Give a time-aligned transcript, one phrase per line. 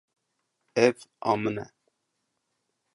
[0.85, 0.97] Ev
[1.29, 1.67] a min e.